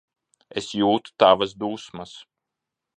Es 0.61 0.69
jūtu 0.79 1.15
tavas 1.25 1.55
dusmas. 1.67 2.19